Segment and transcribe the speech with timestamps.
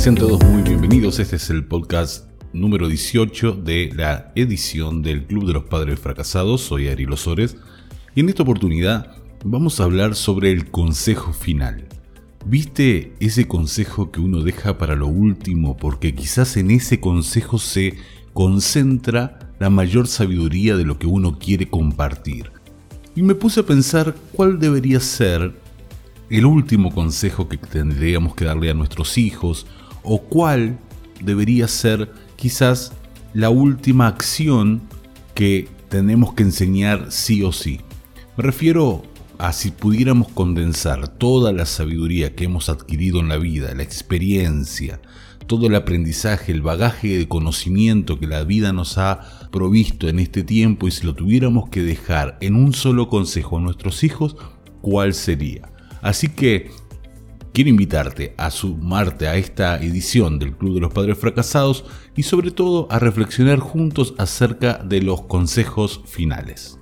[0.00, 1.18] Sean todos muy bienvenidos.
[1.18, 6.62] Este es el podcast número 18 de la edición del Club de los Padres Fracasados.
[6.62, 7.58] Soy Ari Losores
[8.14, 11.86] y en esta oportunidad vamos a hablar sobre el consejo final.
[12.46, 17.98] ¿Viste ese consejo que uno deja para lo último porque quizás en ese consejo se
[18.32, 22.50] concentra la mayor sabiduría de lo que uno quiere compartir?
[23.14, 25.54] Y me puse a pensar cuál debería ser
[26.30, 29.66] el último consejo que tendríamos que darle a nuestros hijos
[30.02, 30.78] o cuál
[31.22, 32.92] debería ser quizás
[33.34, 34.82] la última acción
[35.34, 37.80] que tenemos que enseñar sí o sí.
[38.36, 39.02] Me refiero
[39.38, 45.00] a si pudiéramos condensar toda la sabiduría que hemos adquirido en la vida, la experiencia,
[45.46, 50.44] todo el aprendizaje, el bagaje de conocimiento que la vida nos ha provisto en este
[50.44, 54.36] tiempo y si lo tuviéramos que dejar en un solo consejo a nuestros hijos,
[54.80, 55.72] ¿cuál sería?
[56.02, 56.70] Así que
[57.52, 61.84] quiero invitarte a sumarte a esta edición del Club de los Padres Fracasados
[62.16, 66.80] y sobre todo a reflexionar juntos acerca de los consejos finales.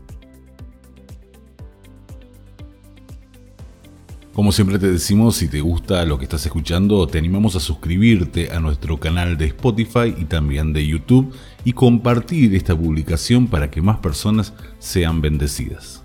[4.38, 8.52] Como siempre te decimos, si te gusta lo que estás escuchando, te animamos a suscribirte
[8.52, 13.82] a nuestro canal de Spotify y también de YouTube y compartir esta publicación para que
[13.82, 16.04] más personas sean bendecidas.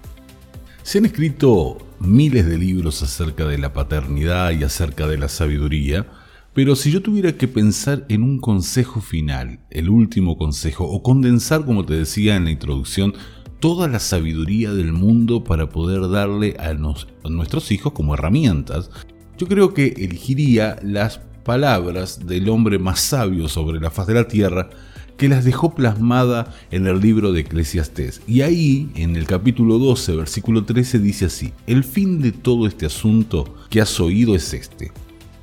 [0.82, 6.06] Se han escrito miles de libros acerca de la paternidad y acerca de la sabiduría,
[6.54, 11.66] pero si yo tuviera que pensar en un consejo final, el último consejo, o condensar,
[11.66, 13.14] como te decía en la introducción,
[13.60, 18.92] toda la sabiduría del mundo para poder darle a, nuestros hijos como herramientas,
[19.38, 24.28] yo creo que elegiría las palabras del hombre más sabio sobre la faz de la
[24.28, 24.70] tierra,
[25.18, 28.22] que las dejó plasmada en el libro de Eclesiastés.
[28.28, 32.86] Y ahí, en el capítulo 12, versículo 13, dice así, el fin de todo este
[32.86, 34.92] asunto que has oído es este,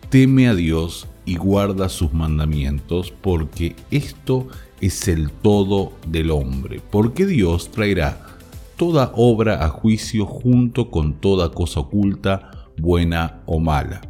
[0.08, 4.48] teme a Dios y guarda sus mandamientos, porque esto
[4.80, 8.26] es el todo del hombre, porque Dios traerá
[8.76, 14.00] toda obra a juicio junto con toda cosa oculta, buena o mala.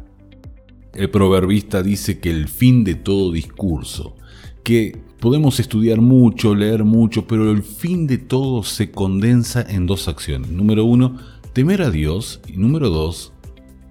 [0.93, 4.15] El proverbista dice que el fin de todo discurso,
[4.63, 10.07] que podemos estudiar mucho, leer mucho, pero el fin de todo se condensa en dos
[10.07, 10.49] acciones.
[10.49, 11.17] Número uno,
[11.53, 13.33] temer a Dios y número dos,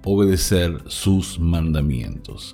[0.03, 2.53] obedecer sus mandamientos.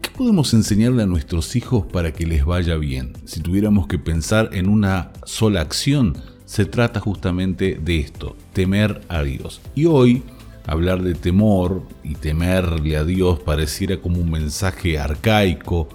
[0.00, 3.12] ¿Qué podemos enseñarle a nuestros hijos para que les vaya bien?
[3.24, 9.22] Si tuviéramos que pensar en una sola acción, se trata justamente de esto, temer a
[9.22, 9.60] Dios.
[9.74, 10.22] Y hoy
[10.66, 15.88] hablar de temor y temerle a Dios pareciera como un mensaje arcaico,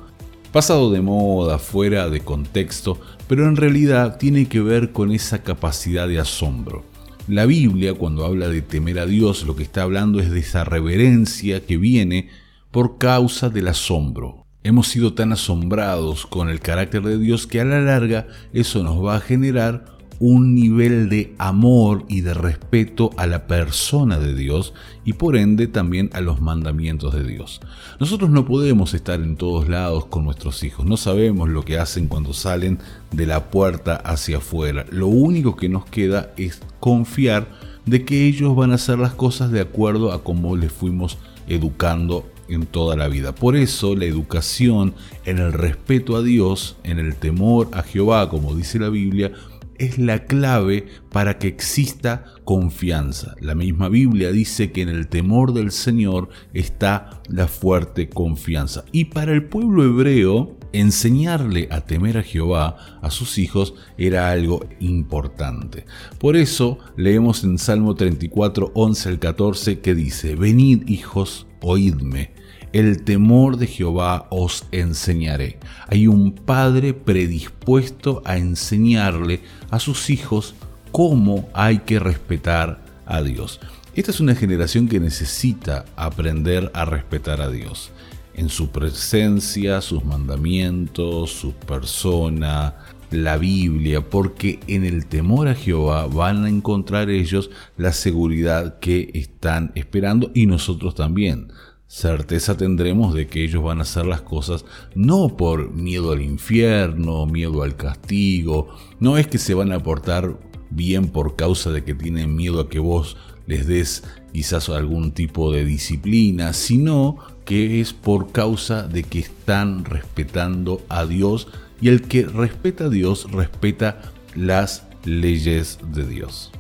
[0.52, 6.08] pasado de moda, fuera de contexto, pero en realidad tiene que ver con esa capacidad
[6.08, 6.84] de asombro.
[7.28, 10.64] La Biblia, cuando habla de temer a Dios, lo que está hablando es de esa
[10.64, 12.30] reverencia que viene
[12.72, 14.46] por causa del asombro.
[14.64, 19.04] Hemos sido tan asombrados con el carácter de Dios que a la larga eso nos
[19.04, 24.74] va a generar un nivel de amor y de respeto a la persona de Dios
[25.06, 27.62] y por ende también a los mandamientos de Dios.
[28.00, 32.08] Nosotros no podemos estar en todos lados con nuestros hijos, no sabemos lo que hacen
[32.08, 32.80] cuando salen
[33.12, 34.86] de la puerta hacia afuera.
[34.92, 37.48] Lo único que nos queda es confiar
[37.86, 41.18] de que ellos van a hacer las cosas de acuerdo a cómo les fuimos
[41.48, 43.34] educando en toda la vida.
[43.34, 44.94] Por eso la educación
[45.26, 49.32] en el respeto a Dios, en el temor a Jehová, como dice la Biblia,
[49.78, 53.36] es la clave para que exista confianza.
[53.40, 58.86] La misma Biblia dice que en el temor del Señor está la fuerte confianza.
[58.92, 64.66] Y para el pueblo hebreo, enseñarle a temer a Jehová a sus hijos era algo
[64.80, 65.86] importante.
[66.20, 72.37] Por eso leemos en Salmo 34, 11 al 14 que dice, Venid hijos, oídme
[72.74, 75.60] el temor de Jehová os enseñaré.
[75.88, 80.56] Hay un padre predispuesto a enseñarle a sus hijos
[80.92, 83.60] cómo hay que respetar a Dios.
[83.96, 87.92] Esta es una generación que necesita aprender a respetar a Dios
[88.36, 92.76] en su presencia, sus mandamientos, su persona,
[93.10, 99.10] la Biblia, porque en el temor a Jehová van a encontrar ellos la seguridad que
[99.16, 101.52] están esperando y nosotros también
[101.88, 107.26] certeza tendremos de que ellos van a hacer las cosas no por miedo al infierno,
[107.26, 108.68] miedo al castigo,
[109.00, 110.38] no es que se van a portar
[110.70, 114.04] bien por causa de que tienen miedo a que vos les des
[114.34, 121.06] quizás algún tipo de disciplina, sino que es por causa de que están respetando a
[121.06, 121.48] Dios
[121.80, 124.02] y el que respeta a Dios respeta
[124.36, 126.52] las leyes de Dios.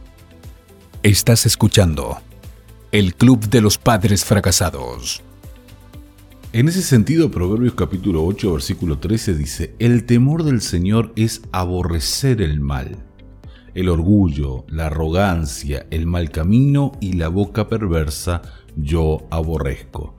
[1.04, 2.18] Estás escuchando
[2.94, 5.22] el Club de los Padres Fracasados.
[6.54, 12.42] En ese sentido, Proverbios capítulo 8, versículo 13 dice, El temor del Señor es aborrecer
[12.42, 12.98] el mal.
[13.74, 18.42] El orgullo, la arrogancia, el mal camino y la boca perversa
[18.78, 20.16] yo aborrezco.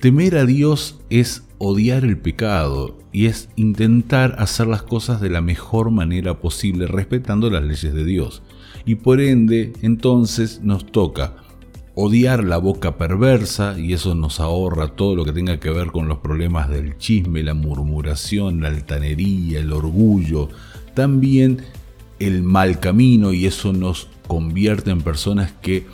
[0.00, 5.40] Temer a Dios es odiar el pecado y es intentar hacer las cosas de la
[5.40, 8.42] mejor manera posible respetando las leyes de Dios.
[8.84, 11.47] Y por ende, entonces nos toca
[12.00, 16.06] odiar la boca perversa y eso nos ahorra todo lo que tenga que ver con
[16.06, 20.48] los problemas del chisme, la murmuración, la altanería, el orgullo,
[20.94, 21.64] también
[22.20, 25.88] el mal camino y eso nos convierte en personas que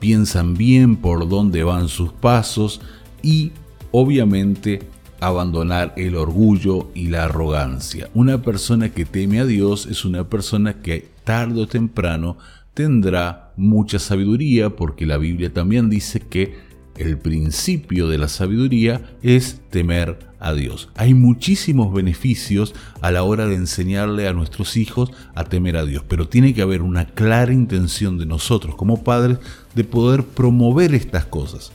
[0.00, 2.80] piensan bien por dónde van sus pasos
[3.22, 3.52] y
[3.92, 4.82] obviamente
[5.20, 8.10] abandonar el orgullo y la arrogancia.
[8.12, 12.38] Una persona que teme a Dios es una persona que tarde o temprano
[12.74, 16.54] tendrá mucha sabiduría porque la Biblia también dice que
[16.96, 20.90] el principio de la sabiduría es temer a Dios.
[20.94, 26.04] Hay muchísimos beneficios a la hora de enseñarle a nuestros hijos a temer a Dios,
[26.06, 29.38] pero tiene que haber una clara intención de nosotros como padres
[29.74, 31.72] de poder promover estas cosas.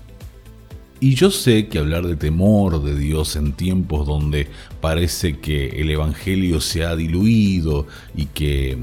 [1.01, 4.47] Y yo sé que hablar de temor de Dios en tiempos donde
[4.81, 8.77] parece que el Evangelio se ha diluido y que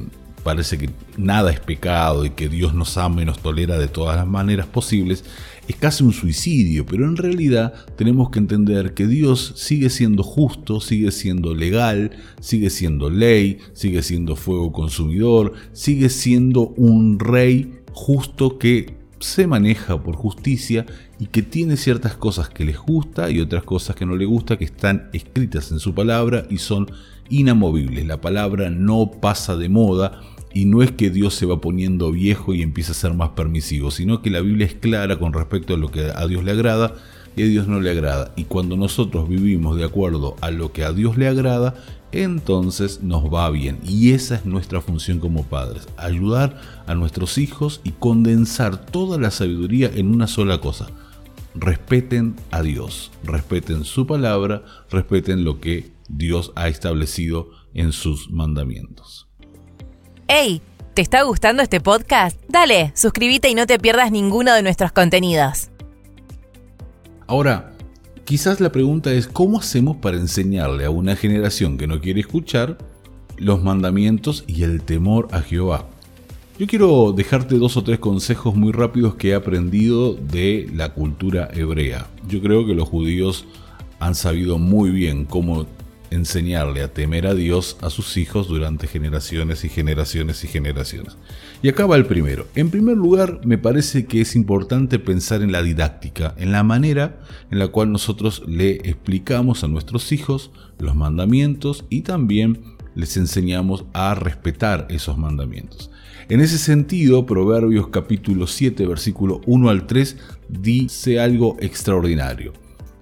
[0.46, 4.16] parece que nada es pecado y que Dios nos ama y nos tolera de todas
[4.16, 5.24] las maneras posibles,
[5.66, 10.80] es casi un suicidio, pero en realidad tenemos que entender que Dios sigue siendo justo,
[10.80, 18.56] sigue siendo legal, sigue siendo ley, sigue siendo fuego consumidor, sigue siendo un rey justo
[18.56, 20.86] que se maneja por justicia
[21.18, 24.58] y que tiene ciertas cosas que les gusta y otras cosas que no le gusta
[24.58, 26.86] que están escritas en su palabra y son
[27.30, 28.06] inamovibles.
[28.06, 30.20] La palabra no pasa de moda
[30.52, 33.90] y no es que Dios se va poniendo viejo y empieza a ser más permisivo,
[33.90, 36.94] sino que la Biblia es clara con respecto a lo que a Dios le agrada
[37.36, 38.32] y a Dios no le agrada.
[38.36, 41.74] Y cuando nosotros vivimos de acuerdo a lo que a Dios le agrada,
[42.12, 43.78] entonces nos va bien.
[43.84, 49.30] Y esa es nuestra función como padres, ayudar a nuestros hijos y condensar toda la
[49.30, 50.86] sabiduría en una sola cosa.
[51.58, 59.26] Respeten a Dios, respeten su palabra, respeten lo que Dios ha establecido en sus mandamientos.
[60.28, 60.60] ¡Hey!
[60.92, 62.38] ¿Te está gustando este podcast?
[62.48, 65.70] Dale, suscríbete y no te pierdas ninguno de nuestros contenidos.
[67.26, 67.72] Ahora,
[68.24, 72.76] quizás la pregunta es ¿cómo hacemos para enseñarle a una generación que no quiere escuchar
[73.38, 75.86] los mandamientos y el temor a Jehová?
[76.58, 81.50] Yo quiero dejarte dos o tres consejos muy rápidos que he aprendido de la cultura
[81.52, 82.06] hebrea.
[82.30, 83.44] Yo creo que los judíos
[84.00, 85.66] han sabido muy bien cómo
[86.10, 91.18] enseñarle a temer a Dios a sus hijos durante generaciones y generaciones y generaciones.
[91.60, 92.46] Y acá va el primero.
[92.54, 97.20] En primer lugar, me parece que es importante pensar en la didáctica, en la manera
[97.50, 103.84] en la cual nosotros le explicamos a nuestros hijos los mandamientos y también les enseñamos
[103.92, 105.90] a respetar esos mandamientos.
[106.28, 110.16] En ese sentido, Proverbios capítulo 7, versículo 1 al 3
[110.48, 112.52] dice algo extraordinario.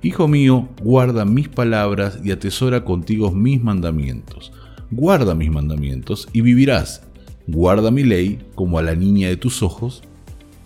[0.03, 4.53] Hijo mío, guarda mis palabras y atesora contigo mis mandamientos.
[4.91, 7.03] Guarda mis mandamientos y vivirás.
[7.47, 10.03] Guarda mi ley como a la niña de tus ojos.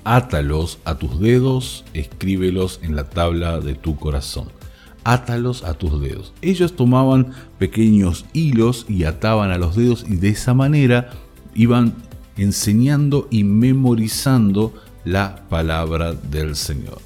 [0.02, 4.48] Átalos a tus dedos, escríbelos en la tabla de tu corazón.
[5.04, 6.32] Átalos a tus dedos.
[6.42, 7.28] Ellos tomaban
[7.60, 11.10] pequeños hilos y ataban a los dedos y de esa manera
[11.54, 12.07] iban
[12.38, 16.98] enseñando y memorizando la palabra del Señor.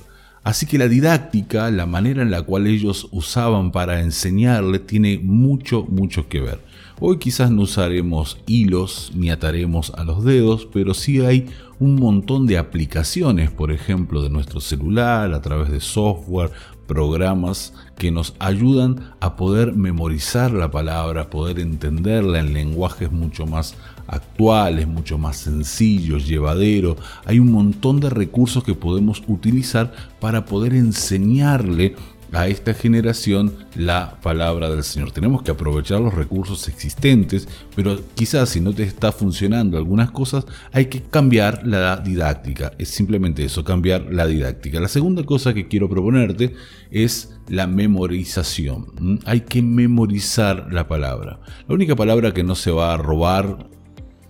[0.44, 5.86] Así que la didáctica, la manera en la cual ellos usaban para enseñarle, tiene mucho,
[5.88, 6.60] mucho que ver.
[6.98, 11.46] Hoy quizás no usaremos hilos ni ataremos a los dedos, pero sí hay
[11.78, 16.50] un montón de aplicaciones, por ejemplo, de nuestro celular, a través de software,
[16.86, 23.76] programas que nos ayudan a poder memorizar la palabra, poder entenderla en lenguajes mucho más
[24.08, 26.96] actuales, mucho más sencillos, llevadero.
[27.24, 31.94] Hay un montón de recursos que podemos utilizar para poder enseñarle
[32.32, 35.12] a esta generación la palabra del Señor.
[35.12, 37.46] Tenemos que aprovechar los recursos existentes,
[37.76, 42.72] pero quizás si no te está funcionando algunas cosas, hay que cambiar la didáctica.
[42.78, 44.80] Es simplemente eso, cambiar la didáctica.
[44.80, 46.54] La segunda cosa que quiero proponerte
[46.90, 48.86] es la memorización.
[48.98, 49.16] ¿Mm?
[49.26, 51.40] Hay que memorizar la palabra.
[51.68, 53.70] La única palabra que no se va a robar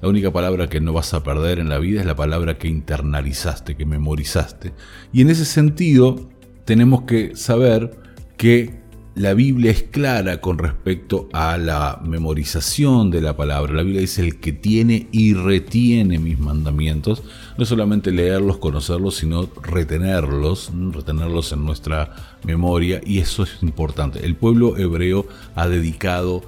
[0.02, 2.66] la única palabra que no vas a perder en la vida es la palabra que
[2.66, 4.72] internalizaste, que memorizaste.
[5.12, 6.28] Y en ese sentido,
[6.64, 7.98] tenemos que saber
[8.36, 8.82] que
[9.14, 13.74] la Biblia es clara con respecto a la memorización de la palabra.
[13.74, 17.22] La Biblia dice el que tiene y retiene mis mandamientos.
[17.58, 23.02] No solamente leerlos, conocerlos, sino retenerlos, retenerlos en nuestra memoria.
[23.04, 24.24] Y eso es importante.
[24.24, 26.42] El pueblo hebreo ha dedicado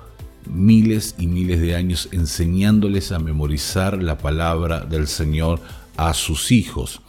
[0.46, 5.60] miles y miles de años enseñándoles a memorizar la palabra del Señor
[5.98, 7.02] a sus hijos.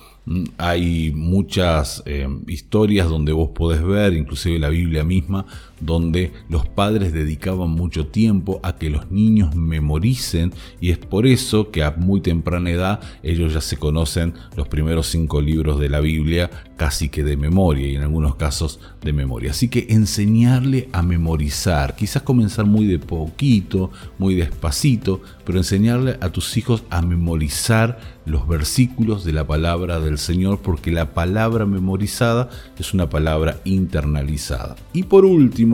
[0.58, 5.46] Hay muchas eh, historias donde vos podés ver, inclusive la Biblia misma,
[5.80, 11.72] donde los padres dedicaban mucho tiempo a que los niños memoricen y es por eso
[11.72, 16.00] que a muy temprana edad ellos ya se conocen los primeros cinco libros de la
[16.00, 19.52] Biblia casi que de memoria y en algunos casos de memoria.
[19.52, 26.30] Así que enseñarle a memorizar, quizás comenzar muy de poquito, muy despacito, pero enseñarle a
[26.30, 32.50] tus hijos a memorizar los versículos de la palabra del Señor porque la palabra memorizada
[32.78, 34.76] es una palabra internalizada.
[34.94, 35.65] Y por último,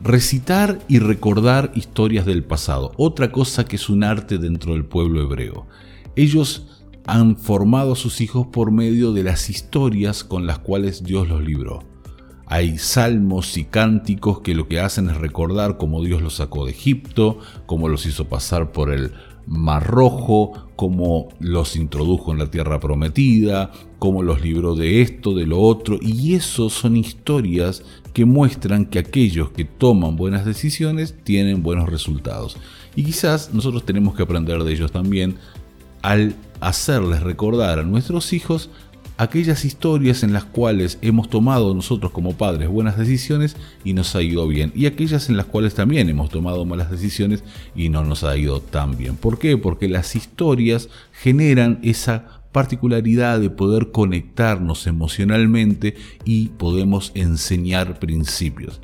[0.00, 5.22] recitar y recordar historias del pasado, otra cosa que es un arte dentro del pueblo
[5.22, 5.66] hebreo.
[6.16, 11.28] Ellos han formado a sus hijos por medio de las historias con las cuales Dios
[11.28, 11.82] los libró.
[12.46, 16.72] Hay salmos y cánticos que lo que hacen es recordar cómo Dios los sacó de
[16.72, 19.12] Egipto, cómo los hizo pasar por el
[19.46, 25.46] Mar Rojo, cómo los introdujo en la tierra prometida, cómo los libró de esto, de
[25.46, 31.62] lo otro, y eso son historias que muestran que aquellos que toman buenas decisiones tienen
[31.62, 32.56] buenos resultados.
[32.96, 35.36] Y quizás nosotros tenemos que aprender de ellos también
[36.02, 38.70] al hacerles recordar a nuestros hijos
[39.18, 44.22] aquellas historias en las cuales hemos tomado nosotros como padres buenas decisiones y nos ha
[44.22, 47.42] ido bien, y aquellas en las cuales también hemos tomado malas decisiones
[47.74, 49.16] y no nos ha ido tan bien.
[49.16, 49.56] ¿Por qué?
[49.58, 58.80] Porque las historias generan esa particularidad de poder conectarnos emocionalmente y podemos enseñar principios.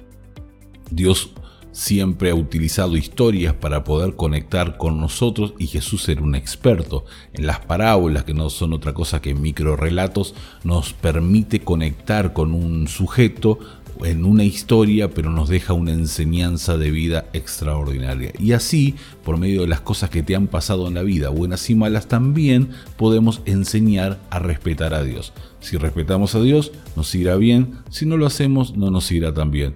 [0.90, 1.33] Dios
[1.75, 7.47] siempre ha utilizado historias para poder conectar con nosotros y Jesús era un experto en
[7.47, 13.59] las parábolas, que no son otra cosa que microrelatos, nos permite conectar con un sujeto
[14.02, 18.32] en una historia, pero nos deja una enseñanza de vida extraordinaria.
[18.38, 21.68] Y así, por medio de las cosas que te han pasado en la vida, buenas
[21.70, 25.32] y malas, también podemos enseñar a respetar a Dios.
[25.60, 29.50] Si respetamos a Dios, nos irá bien, si no lo hacemos, no nos irá tan
[29.50, 29.74] bien.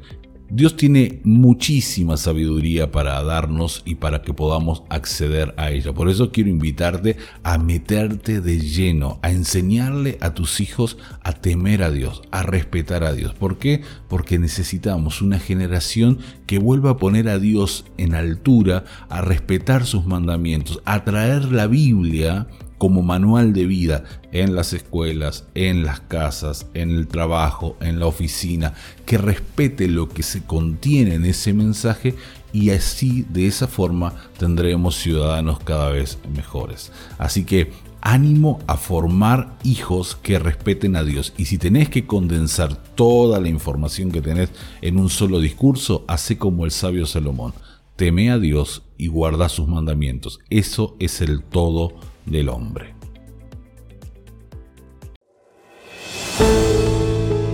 [0.50, 5.92] Dios tiene muchísima sabiduría para darnos y para que podamos acceder a ella.
[5.92, 11.82] Por eso quiero invitarte a meterte de lleno, a enseñarle a tus hijos a temer
[11.82, 13.34] a Dios, a respetar a Dios.
[13.34, 13.82] ¿Por qué?
[14.08, 20.06] Porque necesitamos una generación que vuelva a poner a Dios en altura, a respetar sus
[20.06, 22.46] mandamientos, a traer la Biblia
[22.78, 28.06] como manual de vida en las escuelas, en las casas, en el trabajo, en la
[28.06, 32.14] oficina, que respete lo que se contiene en ese mensaje
[32.52, 36.92] y así de esa forma tendremos ciudadanos cada vez mejores.
[37.18, 41.32] Así que ánimo a formar hijos que respeten a Dios.
[41.36, 46.38] Y si tenés que condensar toda la información que tenés en un solo discurso, hace
[46.38, 47.52] como el sabio Salomón.
[47.96, 50.38] Teme a Dios y guarda sus mandamientos.
[50.50, 51.94] Eso es el todo
[52.30, 52.94] del hombre.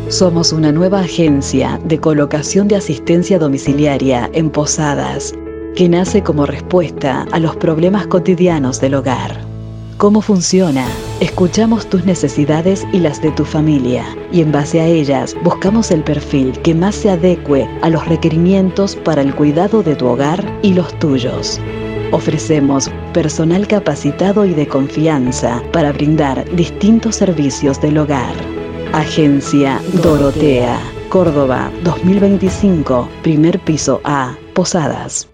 [0.09, 5.35] Somos una nueva agencia de colocación de asistencia domiciliaria en Posadas,
[5.75, 9.41] que nace como respuesta a los problemas cotidianos del hogar.
[9.97, 10.87] ¿Cómo funciona?
[11.21, 16.05] Escuchamos tus necesidades y las de tu familia y en base a ellas buscamos el
[16.05, 20.75] perfil que más se adecue a los requerimientos para el cuidado de tu hogar y
[20.75, 21.61] los tuyos.
[22.15, 28.33] Ofrecemos personal capacitado y de confianza para brindar distintos servicios del hogar.
[28.93, 30.79] Agencia Dorotea,
[31.09, 35.34] Córdoba 2025, primer piso A, Posadas.